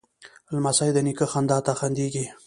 [0.53, 2.25] لمسی د نیکه خندا ته خندېږي.